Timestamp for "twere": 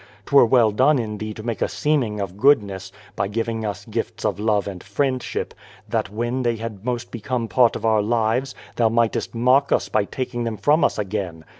0.25-0.45